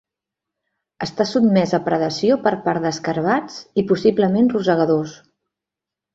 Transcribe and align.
Està 1.05 1.27
sotmès 1.31 1.73
a 1.79 1.79
predació 1.89 2.39
per 2.47 2.53
part 2.65 2.87
d"escarabats 2.87 3.61
i, 3.83 3.85
possiblement, 3.93 4.51
rosegadors. 4.57 5.17